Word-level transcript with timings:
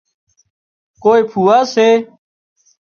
ڪوئي 1.03 1.21
ڦوئا 1.29 1.59
سي 1.73 1.87